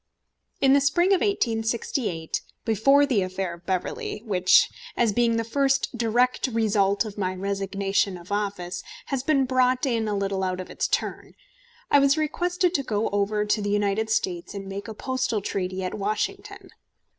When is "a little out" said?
10.07-10.59